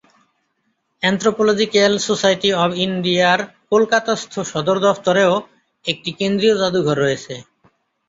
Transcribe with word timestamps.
Anthropological 1.03 1.93
society 2.07 2.49
of 2.63 2.71
ইন্ডিয়ার 2.85 3.39
কলকাতাস্থ 3.71 4.33
সদর 4.51 4.77
দফতরেও 4.85 5.33
একটি 5.85 6.09
কেন্দ্রীয় 6.19 6.55
জাদুঘর 6.61 6.97
রয়েছে। 6.99 7.33